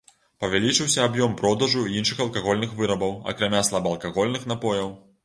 Павялічыўся 0.43 1.03
аб'ём 1.09 1.35
продажу 1.41 1.83
і 1.87 1.99
іншых 2.01 2.23
алкагольных 2.25 2.73
вырабаў, 2.79 3.13
акрамя 3.33 3.61
слабаалкагольных 3.69 4.49
напояў. 4.55 4.89